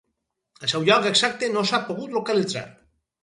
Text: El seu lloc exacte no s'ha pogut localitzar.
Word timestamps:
El 0.67 0.71
seu 0.71 0.85
lloc 0.87 1.05
exacte 1.09 1.51
no 1.57 1.63
s'ha 1.71 1.81
pogut 1.91 2.17
localitzar. 2.17 2.65